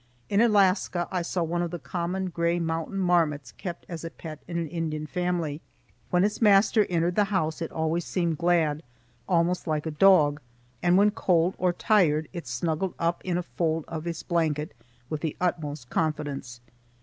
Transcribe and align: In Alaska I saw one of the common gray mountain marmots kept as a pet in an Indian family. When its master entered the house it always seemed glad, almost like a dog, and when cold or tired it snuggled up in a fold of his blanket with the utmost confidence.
In 0.29 0.41
Alaska 0.41 1.07
I 1.11 1.21
saw 1.21 1.43
one 1.43 1.61
of 1.61 1.69
the 1.69 1.77
common 1.77 2.31
gray 2.31 2.57
mountain 2.57 2.97
marmots 2.97 3.51
kept 3.51 3.85
as 3.87 4.03
a 4.03 4.09
pet 4.09 4.41
in 4.47 4.57
an 4.57 4.67
Indian 4.67 5.05
family. 5.05 5.61
When 6.09 6.23
its 6.23 6.41
master 6.41 6.87
entered 6.89 7.13
the 7.15 7.25
house 7.25 7.61
it 7.61 7.71
always 7.71 8.03
seemed 8.03 8.39
glad, 8.39 8.81
almost 9.29 9.67
like 9.67 9.85
a 9.85 9.91
dog, 9.91 10.41
and 10.81 10.97
when 10.97 11.11
cold 11.11 11.53
or 11.59 11.71
tired 11.71 12.29
it 12.33 12.47
snuggled 12.47 12.95
up 12.97 13.21
in 13.23 13.37
a 13.37 13.43
fold 13.43 13.85
of 13.87 14.05
his 14.05 14.23
blanket 14.23 14.73
with 15.07 15.21
the 15.21 15.37
utmost 15.39 15.91
confidence. 15.91 16.61